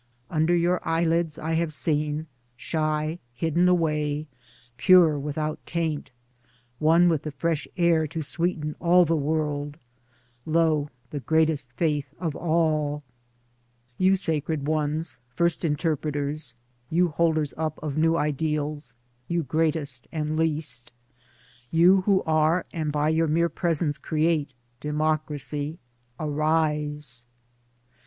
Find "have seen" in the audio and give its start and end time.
1.53-2.25